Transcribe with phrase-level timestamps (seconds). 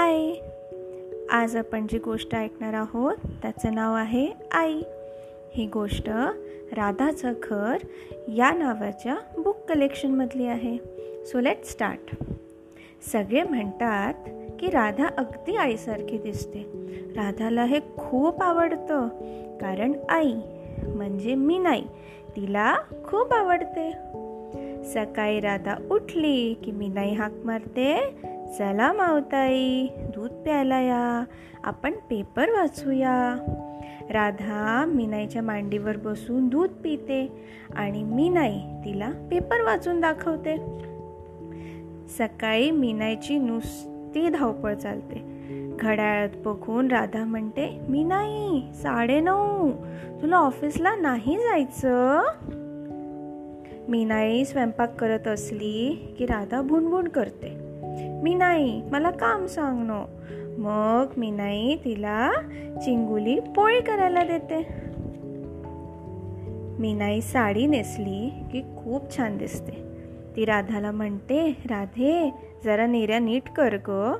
[0.00, 0.32] हाय
[1.30, 4.80] आज आपण जी गोष्ट ऐकणार आहोत त्याचं नाव आहे आई.
[5.54, 6.08] ही गोष्ट
[6.72, 7.76] राधाचं घर
[8.28, 10.76] या नावाच्या बुक कलेक्शनमधली आहे.
[11.26, 12.16] सो लेट स्टार्ट
[13.12, 14.14] सगळे म्हणतात
[14.60, 16.66] की राधा अगदी आईसारखी दिसते.
[17.16, 19.08] राधाला हे खूप आवडतं
[19.60, 20.34] कारण आई
[20.86, 21.86] म्हणजे मी नाही
[22.36, 22.74] तिला
[23.04, 23.90] खूप आवडते.
[24.84, 28.14] सकाळी राधा उठली की मी नाही हाक मारते
[28.58, 31.24] चला मावताई दूध प्यायला या.
[31.64, 33.36] आपण पेपर वाचूया.
[34.10, 37.32] राधा मीनाईच्या मांडीवर बसून दूध पिते
[37.74, 40.56] आणि मीनाई तिला पेपर वाचून दाखवते.
[42.08, 45.30] सकाळी मीनाईची नुसती धावपळ चालते.
[45.80, 49.70] घड्याळात बघून राधा म्हणते मी नाही साडे नऊ.
[50.22, 52.22] तुला ऑफिसला नाही जायचं?
[53.88, 57.59] मीनाई स्वयंपाक करत असली की राधा भुणभुण करते.
[57.98, 60.04] मी नाही मला काम सांग नो.
[60.58, 62.32] मग मी नाही तिला
[62.84, 64.90] चिंगुली पोळी करायला देते.
[66.78, 69.90] मीनाई साडी नेसली की खूप छान दिसते.
[70.36, 74.16] ती राधाला म्हणते राधे जरा नेऱ्या नीट कर ग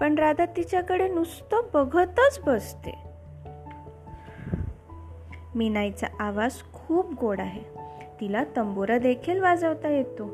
[0.00, 2.94] पण राधा तिच्याकडे नुसतं बघतच बसते.
[5.54, 7.78] मीनाईचा आवाज खूप गोड आहे.
[8.20, 10.30] तिला तंबोरा देखील वाजवता येतो.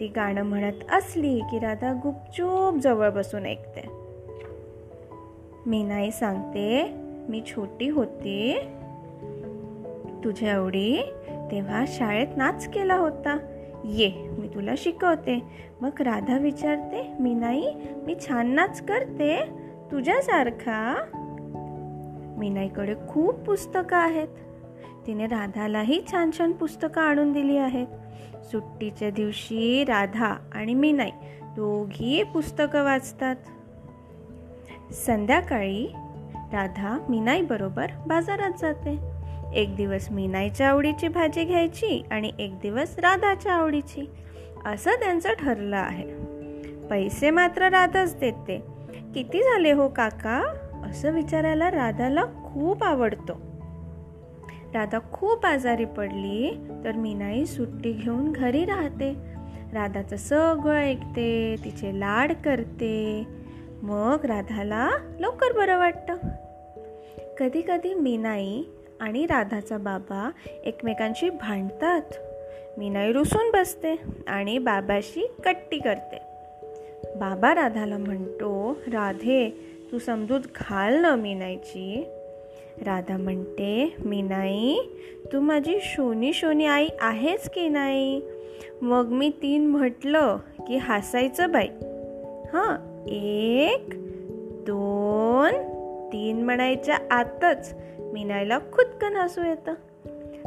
[0.00, 3.88] ती गाणं म्हणत असली की राधा गुपचूप जवळ बसून ऐकते.
[5.66, 6.92] मीनाई सांगते
[7.28, 8.58] मी छोटी होती.
[10.24, 11.12] तुझ्या एवढी
[11.50, 13.38] तेव्हा शाळेत नाच केला होता.
[13.84, 15.42] ये मी तुला शिकवते.
[15.80, 17.62] मग राधा विचारते मीनाई
[18.06, 19.44] मी छान नाच करते.
[19.92, 21.04] तुझ्यासारखा?
[22.38, 24.28] मीनाईकडे खूप पुस्तकं आहेत.
[25.06, 27.86] तिने राधालाही छान छान पुस्तकं आणून दिली आहेत.
[28.44, 31.12] सुट्टीच्या दिवशी राधा आणि मी नाही
[31.42, 33.36] दोघी पुस्तकं वाचतात.
[34.92, 35.92] संध्याकाळी
[36.52, 38.98] राधा मीनाई बरोबर बाजारात जाते.
[39.54, 44.10] एक दिवस मीनाईच्या आवडीची भाजी घ्यायची आणि एक दिवस राधाच्या आवडीची.
[44.66, 46.04] असं त्यांचं ठरलं आहे.
[46.90, 48.62] पैसे मात्र राधाच देते.
[49.14, 50.42] किती झाले हो काका?
[50.90, 53.49] असं विचारायला राधाला खूप आवडतो.
[54.74, 59.16] राधा खूप आजारी पडली तर मीनाई सुट्टी घेऊन घरी राहते.
[59.72, 63.26] राधाचं सगळं ऐकते तिचे लाड करते.
[63.82, 66.16] मग राधाला लवकर बरं वाटतं.
[67.38, 68.62] कधी कधी मीनाई
[69.00, 70.30] आणि राधाचा बाबा
[70.64, 72.02] एकमेकांशी भांडतात.
[72.78, 76.18] मीनाई रुसून बसते आणि बाबाशी कट्टी करते.
[77.16, 82.08] बाबा राधाला म्हणतो राधे तू समजूत घाल ना मीनाईची.
[82.86, 84.82] राधा म्हणते मी नाही.
[85.32, 88.22] तू माझी शोनी शोनी आई आहेच की नाही?
[88.82, 90.36] मग मी तीन म्हटलं
[90.68, 91.66] की हसायचं बाई.
[92.52, 93.88] हां एक
[94.66, 95.52] दोन
[96.12, 99.74] तीन म्हणायच्या आतच मीनायला खुदकन हसू येतं.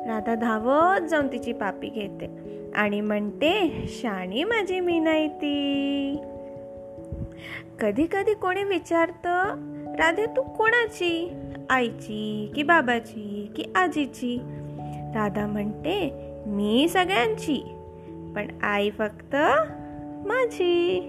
[0.08, 2.30] राधा धावत जाऊन तिची पापी घेते
[2.76, 6.18] आणि म्हणते शाणी माझी मीनाई ती.
[7.80, 11.34] कधी कधी कोणी विचारतं राधे तू कोणाची?
[11.70, 14.38] आईची की बाबाची की आजीची?
[15.16, 16.12] राधा म्हणते
[16.46, 17.62] मी सगळ्यांची
[18.36, 19.36] पण आई फक्त
[20.26, 21.00] माझी.